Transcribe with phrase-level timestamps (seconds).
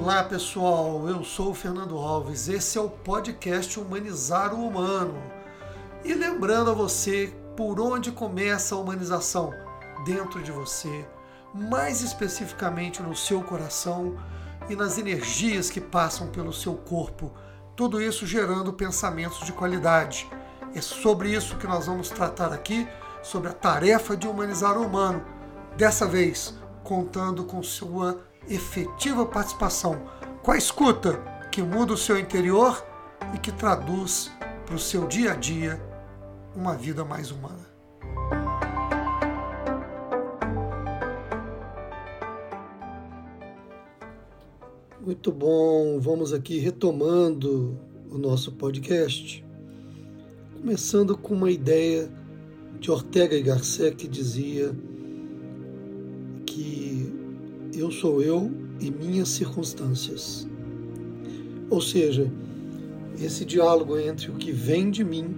[0.00, 2.48] Olá pessoal, eu sou o Fernando Alves.
[2.48, 5.20] Esse é o podcast Humanizar o Humano.
[6.04, 9.52] E lembrando a você por onde começa a humanização
[10.06, 11.04] dentro de você,
[11.52, 14.16] mais especificamente no seu coração
[14.68, 17.32] e nas energias que passam pelo seu corpo.
[17.74, 20.30] Tudo isso gerando pensamentos de qualidade.
[20.76, 22.86] É sobre isso que nós vamos tratar aqui,
[23.20, 25.24] sobre a tarefa de humanizar o humano.
[25.76, 26.54] Dessa vez,
[26.84, 30.00] contando com sua efetiva participação
[30.42, 31.14] com a escuta
[31.50, 32.84] que muda o seu interior
[33.34, 34.30] e que traduz
[34.64, 35.80] para o seu dia a dia
[36.54, 37.66] uma vida mais humana.
[45.00, 47.78] Muito bom, vamos aqui retomando
[48.10, 49.44] o nosso podcast,
[50.60, 52.10] começando com uma ideia
[52.78, 54.74] de Ortega y Gasset que dizia
[56.44, 57.17] que
[57.78, 60.48] eu sou eu e minhas circunstâncias.
[61.70, 62.30] Ou seja,
[63.20, 65.36] esse diálogo entre o que vem de mim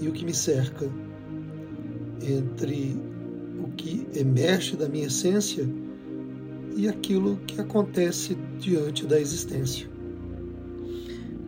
[0.00, 0.90] e o que me cerca,
[2.22, 2.96] entre
[3.62, 5.68] o que emerge da minha essência
[6.76, 9.88] e aquilo que acontece diante da existência.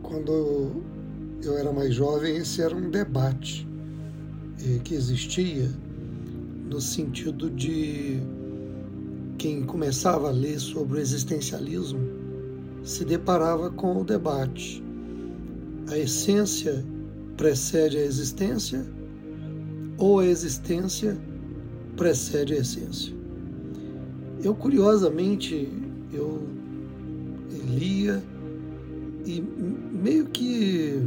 [0.02, 0.82] Quando
[1.42, 3.66] eu era mais jovem, esse era um debate
[4.62, 5.70] eh, que existia
[6.68, 8.20] no sentido de
[9.42, 11.98] quem começava a ler sobre o existencialismo
[12.84, 14.80] se deparava com o debate:
[15.90, 16.84] a essência
[17.36, 18.86] precede a existência
[19.98, 21.18] ou a existência
[21.96, 23.12] precede a essência?
[24.44, 25.68] Eu curiosamente
[26.12, 26.46] eu
[27.66, 28.22] lia
[29.26, 31.00] e meio que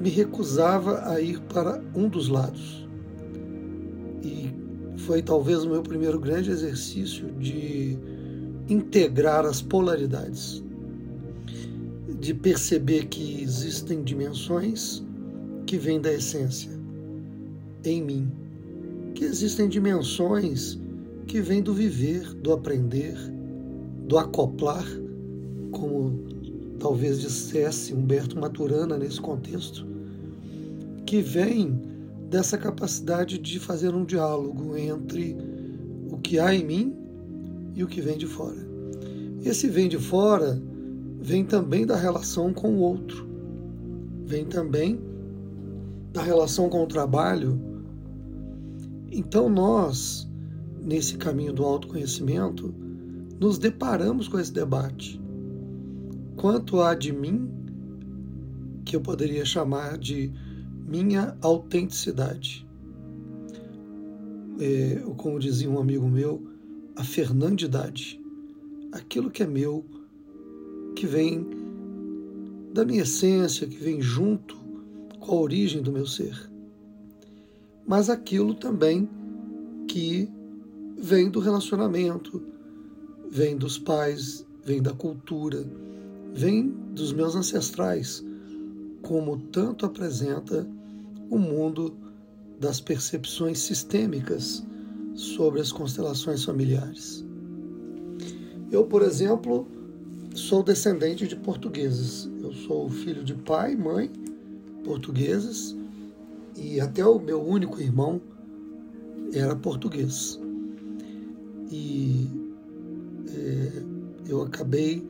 [0.00, 2.88] me recusava a ir para um dos lados.
[4.22, 4.67] E
[4.98, 7.96] foi talvez o meu primeiro grande exercício de
[8.68, 10.62] integrar as polaridades,
[12.20, 15.02] de perceber que existem dimensões
[15.66, 16.70] que vêm da essência
[17.84, 18.30] em mim,
[19.14, 20.78] que existem dimensões
[21.26, 23.16] que vêm do viver, do aprender,
[24.06, 24.84] do acoplar,
[25.70, 26.18] como
[26.78, 29.86] talvez dissesse Humberto Maturana nesse contexto,
[31.06, 31.80] que vem
[32.28, 35.36] dessa capacidade de fazer um diálogo entre
[36.10, 36.96] o que há em mim
[37.74, 38.68] e o que vem de fora.
[39.42, 40.60] Esse vem de fora
[41.20, 43.26] vem também da relação com o outro,
[44.24, 45.00] vem também
[46.12, 47.60] da relação com o trabalho.
[49.10, 50.28] Então nós,
[50.82, 52.74] nesse caminho do autoconhecimento,
[53.40, 55.20] nos deparamos com esse debate.
[56.36, 57.50] Quanto há de mim,
[58.84, 60.32] que eu poderia chamar de
[60.88, 62.66] minha autenticidade.
[64.58, 66.42] É, como dizia um amigo meu,
[66.96, 68.20] a fernandidade.
[68.90, 69.84] Aquilo que é meu,
[70.96, 71.46] que vem
[72.72, 74.56] da minha essência, que vem junto
[75.20, 76.50] com a origem do meu ser.
[77.86, 79.08] Mas aquilo também
[79.86, 80.28] que
[80.96, 82.42] vem do relacionamento,
[83.30, 85.64] vem dos pais, vem da cultura,
[86.32, 88.24] vem dos meus ancestrais,
[89.02, 90.66] como tanto apresenta
[91.30, 91.94] o mundo
[92.60, 94.64] das percepções sistêmicas
[95.14, 97.24] sobre as constelações familiares.
[98.70, 99.66] Eu, por exemplo,
[100.34, 102.28] sou descendente de portugueses.
[102.42, 104.10] Eu sou filho de pai e mãe
[104.84, 105.76] portugueses
[106.56, 108.20] e até o meu único irmão
[109.32, 110.40] era português.
[111.70, 112.28] E
[113.28, 113.82] é,
[114.28, 115.06] eu acabei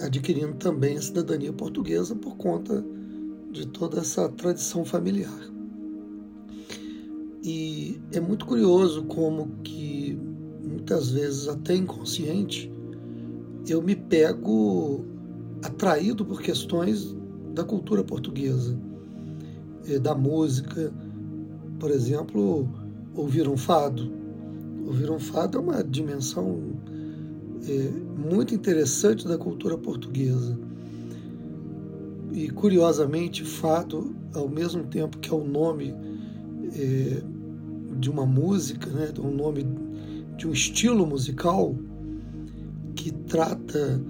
[0.00, 2.84] adquirindo também a cidadania portuguesa por conta
[3.50, 5.50] de toda essa tradição familiar.
[7.42, 10.18] E é muito curioso como que
[10.62, 12.70] muitas vezes até inconsciente
[13.66, 15.04] eu me pego
[15.62, 17.16] atraído por questões
[17.54, 18.78] da cultura portuguesa,
[19.86, 20.92] eh, da música,
[21.78, 22.68] por exemplo,
[23.14, 24.12] ouvir um fado.
[24.86, 26.60] Ouvir um fado é uma dimensão
[27.68, 30.58] é, muito interessante da cultura portuguesa
[32.32, 35.94] e curiosamente, fado, ao mesmo tempo que é o nome
[36.74, 37.22] é,
[37.98, 39.66] de uma música, né, um nome
[40.36, 41.74] de um estilo musical
[42.94, 44.00] que trata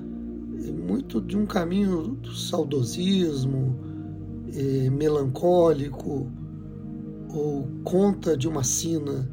[0.62, 3.78] é, muito de um caminho do saudosismo,
[4.55, 6.31] é, melancólico,
[7.32, 9.28] ou conta de uma sina,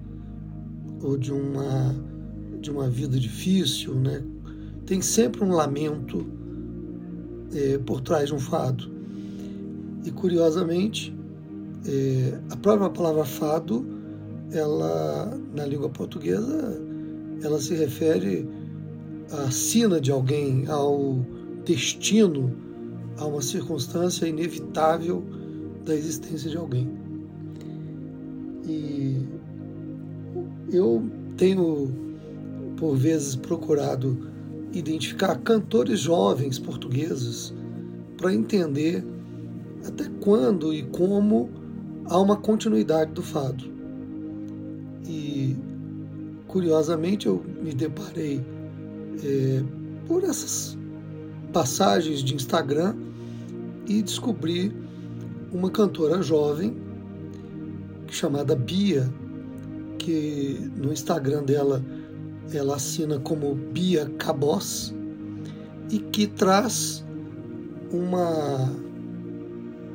[1.01, 1.95] ou de uma,
[2.61, 4.23] de uma vida difícil, né?
[4.87, 6.25] tem sempre um lamento
[7.53, 8.91] é, por trás de um fado.
[10.05, 11.15] E curiosamente,
[11.85, 13.85] é, a própria palavra fado,
[14.51, 16.81] ela na língua portuguesa,
[17.43, 18.47] ela se refere
[19.31, 21.19] à sina de alguém, ao
[21.65, 22.55] destino,
[23.17, 25.23] a uma circunstância inevitável
[25.85, 26.89] da existência de alguém.
[28.65, 29.25] E
[30.71, 31.03] eu
[31.37, 31.89] tenho,
[32.77, 34.17] por vezes, procurado
[34.77, 37.53] identificar cantores jovens portugueses
[38.17, 39.03] para entender
[39.85, 41.49] até quando e como
[42.05, 43.63] há uma continuidade do fado.
[45.07, 45.55] E,
[46.47, 48.43] curiosamente, eu me deparei
[49.23, 49.63] é,
[50.07, 50.77] por essas
[51.53, 52.95] passagens de Instagram
[53.87, 54.73] e descobri
[55.51, 56.75] uma cantora jovem
[58.09, 59.11] chamada Bia,
[59.97, 61.83] que no Instagram dela
[62.53, 64.93] ela assina como Bia Cabos
[65.89, 67.03] e que traz
[67.91, 68.71] uma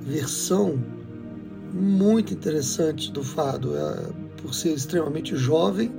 [0.00, 0.78] versão
[1.72, 4.10] muito interessante do fado, é,
[4.40, 5.92] por ser extremamente jovem,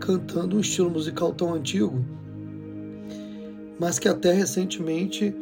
[0.00, 2.04] cantando um estilo musical tão antigo,
[3.78, 5.34] mas que até recentemente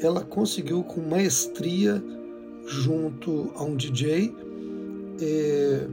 [0.00, 2.02] ela conseguiu com maestria
[2.66, 4.34] junto a um DJ
[5.20, 5.86] é,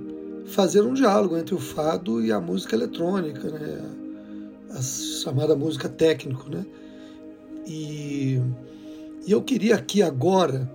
[0.45, 3.81] fazer um diálogo entre o fado e a música eletrônica, né?
[4.71, 6.49] a chamada música técnico.
[6.49, 6.65] Né?
[7.65, 8.39] E,
[9.25, 10.69] e eu queria aqui agora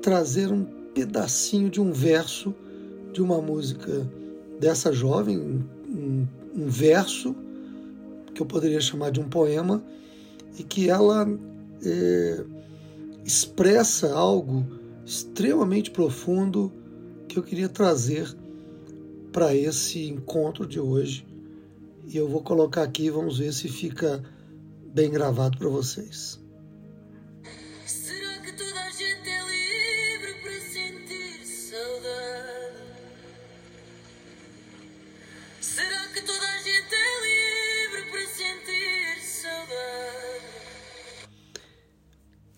[0.00, 0.64] trazer um
[0.94, 2.54] pedacinho de um verso
[3.12, 4.06] de uma música
[4.60, 7.34] dessa jovem, um, um verso
[8.34, 9.82] que eu poderia chamar de um poema,
[10.58, 11.28] e que ela
[11.84, 12.44] é,
[13.24, 14.66] expressa algo
[15.04, 16.72] extremamente profundo
[17.28, 18.34] que eu queria trazer
[19.34, 21.26] para esse encontro de hoje.
[22.06, 24.22] E eu vou colocar aqui, vamos ver se fica
[24.94, 26.40] bem gravado para vocês.
[27.84, 32.76] Será que toda a gente é livre para sentir saudade?
[35.60, 40.44] Será que toda a gente é livre para sentir saudade?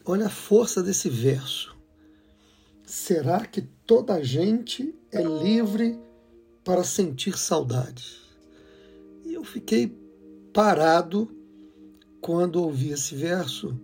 [0.04, 1.74] Olha a força desse verso.
[2.84, 6.05] Será que toda a gente é livre
[6.66, 8.20] para sentir saudade.
[9.24, 9.96] E eu fiquei
[10.52, 11.30] parado
[12.20, 13.80] quando ouvi esse verso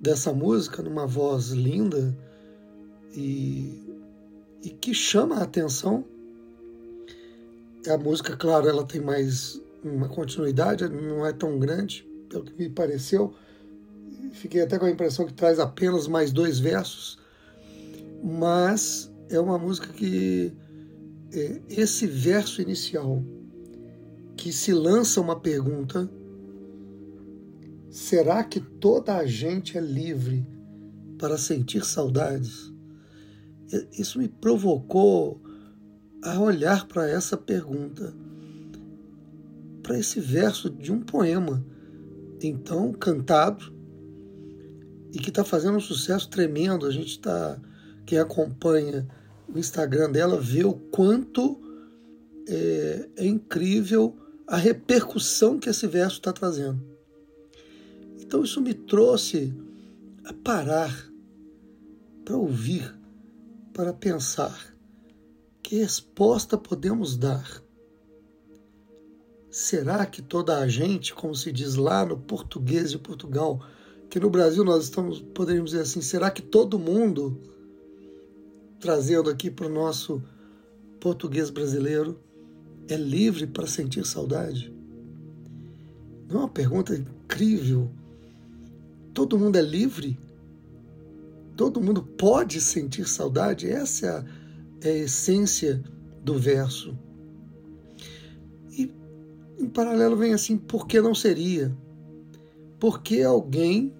[0.00, 2.18] dessa música, numa voz linda
[3.14, 3.86] e,
[4.64, 6.04] e que chama a atenção.
[7.88, 12.68] A música, claro, ela tem mais uma continuidade, não é tão grande, pelo que me
[12.68, 13.32] pareceu.
[14.32, 17.16] Fiquei até com a impressão que traz apenas mais dois versos,
[18.24, 20.52] mas é uma música que
[21.32, 23.22] é, esse verso inicial
[24.36, 26.08] que se lança uma pergunta:
[27.90, 30.46] será que toda a gente é livre
[31.18, 32.72] para sentir saudades?
[33.92, 35.42] Isso me provocou
[36.22, 38.14] a olhar para essa pergunta,
[39.82, 41.62] para esse verso de um poema,
[42.42, 43.74] então cantado,
[45.12, 46.86] e que está fazendo um sucesso tremendo.
[46.86, 47.60] A gente está,
[48.06, 49.06] quem acompanha
[49.48, 51.60] o Instagram dela, vê o quanto
[52.46, 54.16] é, é incrível
[54.46, 56.80] a repercussão que esse verso está trazendo.
[58.20, 59.54] Então isso me trouxe
[60.24, 61.10] a parar
[62.24, 62.94] para ouvir,
[63.72, 64.74] para pensar
[65.62, 67.62] que resposta podemos dar.
[69.50, 73.60] Será que toda a gente, como se diz lá no português de Portugal,
[74.10, 77.40] que no Brasil nós estamos, poderíamos dizer assim, será que todo mundo
[78.80, 80.22] trazendo aqui para o nosso
[81.00, 82.18] português brasileiro,
[82.88, 84.72] é livre para sentir saudade?
[86.28, 87.90] Não é uma pergunta incrível?
[89.14, 90.18] Todo mundo é livre?
[91.56, 93.68] Todo mundo pode sentir saudade?
[93.68, 94.24] Essa é a,
[94.82, 95.82] é a essência
[96.22, 96.96] do verso.
[98.70, 98.92] E
[99.58, 101.76] em paralelo vem assim: por que não seria?
[102.78, 103.92] Por que alguém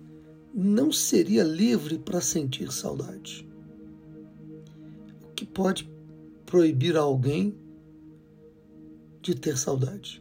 [0.55, 3.48] não seria livre para sentir saudade?
[5.39, 5.89] Que pode
[6.45, 7.57] proibir alguém
[9.23, 10.21] de ter saudade?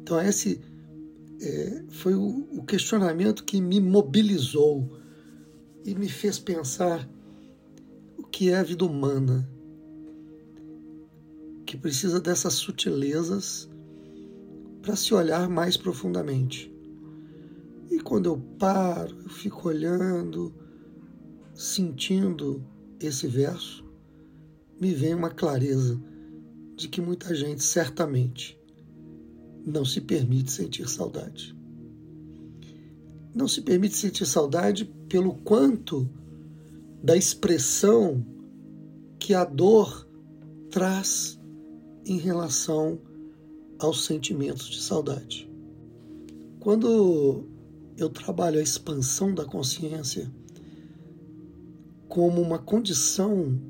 [0.00, 0.60] Então, esse
[1.40, 4.98] é, foi o, o questionamento que me mobilizou
[5.84, 7.08] e me fez pensar
[8.18, 9.48] o que é a vida humana,
[11.64, 13.70] que precisa dessas sutilezas
[14.82, 16.74] para se olhar mais profundamente.
[17.88, 20.52] E quando eu paro, eu fico olhando,
[21.54, 23.84] sentindo esse verso,
[24.80, 26.00] me vem uma clareza
[26.76, 28.58] de que muita gente certamente
[29.64, 31.56] não se permite sentir saudade.
[33.34, 36.08] Não se permite sentir saudade pelo quanto
[37.02, 38.24] da expressão
[39.18, 40.08] que a dor
[40.70, 41.40] traz
[42.04, 43.00] em relação
[43.78, 45.50] aos sentimentos de saudade.
[46.60, 47.48] Quando
[47.96, 50.30] eu trabalho a expansão da consciência
[52.14, 53.60] como uma condição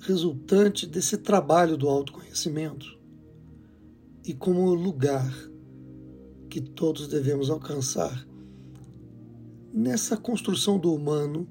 [0.00, 2.98] resultante desse trabalho do autoconhecimento
[4.26, 5.32] e como lugar
[6.50, 8.26] que todos devemos alcançar
[9.72, 11.48] nessa construção do humano,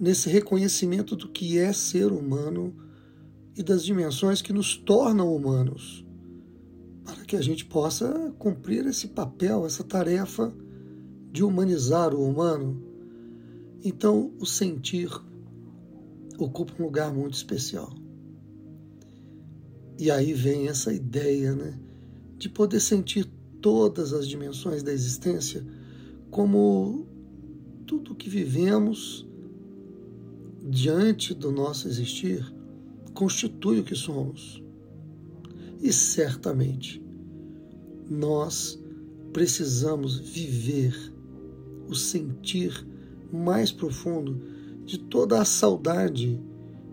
[0.00, 2.74] nesse reconhecimento do que é ser humano
[3.54, 6.02] e das dimensões que nos tornam humanos,
[7.04, 10.50] para que a gente possa cumprir esse papel, essa tarefa
[11.30, 12.82] de humanizar o humano.
[13.84, 15.10] Então, o sentir
[16.38, 17.92] ocupa um lugar muito especial.
[19.98, 21.78] E aí vem essa ideia, né,
[22.36, 23.24] de poder sentir
[23.60, 25.66] todas as dimensões da existência
[26.30, 27.06] como
[27.86, 29.26] tudo que vivemos
[30.68, 32.44] diante do nosso existir
[33.14, 34.62] constitui o que somos.
[35.80, 37.02] E certamente
[38.08, 38.78] nós
[39.32, 40.94] precisamos viver
[41.88, 42.86] o sentir
[43.32, 44.40] mais profundo
[44.86, 46.40] de toda a saudade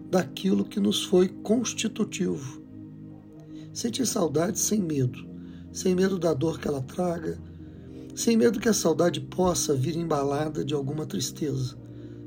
[0.09, 2.61] daquilo que nos foi constitutivo.
[3.71, 5.25] Sentir saudade sem medo,
[5.71, 7.37] sem medo da dor que ela traga,
[8.15, 11.77] sem medo que a saudade possa vir embalada de alguma tristeza,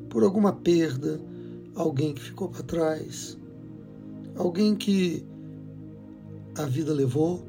[0.08, 1.20] por alguma perda,
[1.75, 3.37] alguém que ficou para trás,
[4.37, 5.26] alguém que
[6.56, 7.44] a vida levou,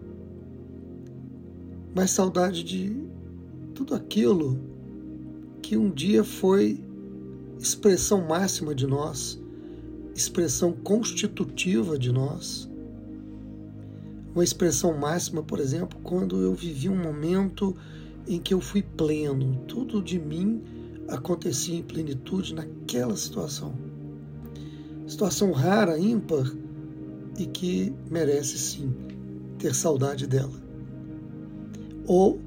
[1.95, 2.95] mas saudade de
[3.75, 4.59] tudo aquilo
[5.61, 6.86] que um dia foi
[7.59, 9.41] expressão máxima de nós,
[10.15, 12.69] expressão constitutiva de nós.
[14.33, 17.75] Uma expressão máxima, por exemplo, quando eu vivi um momento
[18.27, 20.61] em que eu fui pleno, tudo de mim
[21.07, 23.73] acontecia em plenitude naquela situação.
[25.07, 26.51] Situação rara, ímpar
[27.37, 28.93] e que merece sim
[29.57, 30.61] ter saudade dela.
[32.05, 32.39] Ou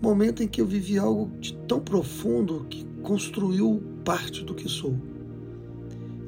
[0.00, 4.94] momento em que eu vivi algo de tão profundo que construiu parte do que sou.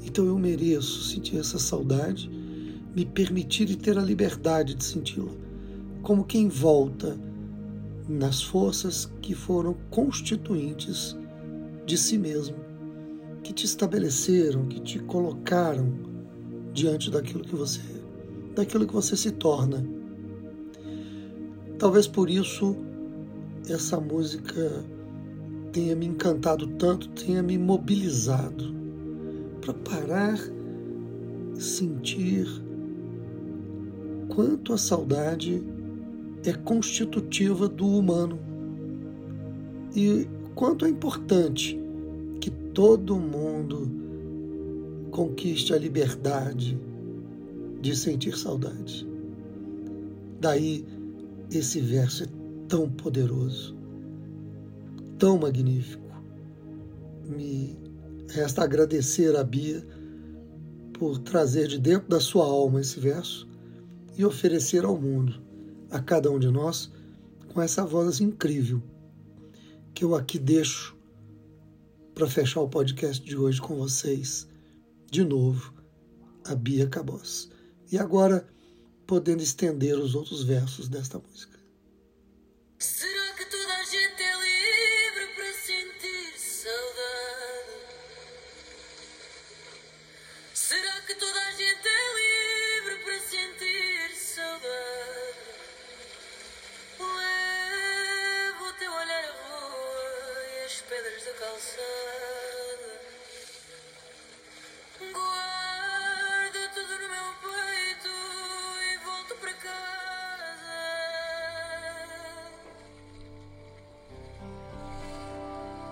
[0.04, 2.30] Então eu mereço sentir essa saudade,
[2.95, 5.33] me permitir e ter a liberdade de senti-la,
[6.02, 7.18] como quem volta
[8.09, 11.16] nas forças que foram constituintes
[11.85, 12.56] de si mesmo,
[13.42, 15.92] que te estabeleceram, que te colocaram
[16.73, 19.85] diante daquilo que você é, daquilo que você se torna.
[21.78, 22.76] Talvez por isso
[23.68, 24.85] essa música
[25.76, 28.75] tenha me encantado tanto, tenha me mobilizado
[29.61, 30.38] para parar,
[31.52, 32.49] sentir
[34.26, 35.62] quanto a saudade
[36.47, 38.38] é constitutiva do humano
[39.95, 41.78] e quanto é importante
[42.40, 43.90] que todo mundo
[45.11, 46.80] conquiste a liberdade
[47.83, 49.06] de sentir saudade.
[50.40, 50.87] Daí
[51.50, 52.26] esse verso é
[52.66, 53.75] tão poderoso
[55.18, 56.04] tão magnífico.
[57.25, 57.78] Me
[58.28, 59.87] resta agradecer a Bia
[60.92, 63.49] por trazer de dentro da sua alma esse verso
[64.16, 65.42] e oferecer ao mundo,
[65.90, 66.90] a cada um de nós,
[67.52, 68.82] com essa voz incrível
[69.94, 70.96] que eu aqui deixo
[72.14, 74.46] para fechar o podcast de hoje com vocês.
[75.11, 75.73] De novo,
[76.44, 77.50] a Bia Cabos.
[77.90, 78.46] E agora,
[79.06, 81.58] podendo estender os outros versos desta música.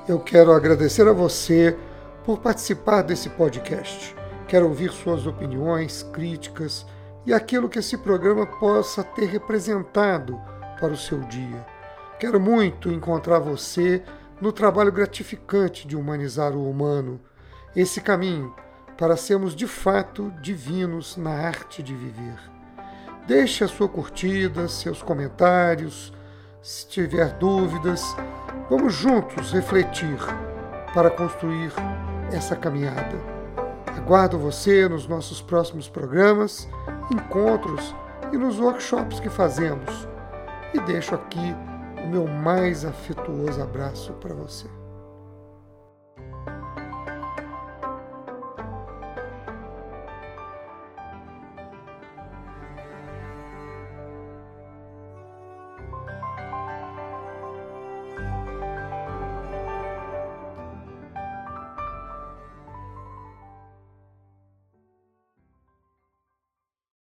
[0.07, 1.77] Eu quero agradecer a você
[2.25, 4.15] por participar desse podcast.
[4.47, 6.87] Quero ouvir suas opiniões, críticas
[7.27, 10.39] e aquilo que esse programa possa ter representado
[10.79, 11.67] para o seu dia.
[12.21, 14.03] Quero muito encontrar você
[14.45, 17.19] no trabalho gratificante de humanizar o humano,
[17.75, 18.55] esse caminho
[18.99, 22.39] para sermos de fato divinos na arte de viver.
[23.27, 26.13] Deixe a sua curtida, seus comentários,
[26.61, 28.15] se tiver dúvidas,
[28.69, 30.19] vamos juntos refletir
[30.93, 31.73] para construir
[32.31, 33.17] essa caminhada.
[33.97, 36.69] Aguardo você nos nossos próximos programas,
[37.11, 37.95] encontros
[38.31, 40.07] e nos workshops que fazemos.
[40.75, 41.57] E deixo aqui
[42.05, 44.69] o meu mais afetuoso abraço para você.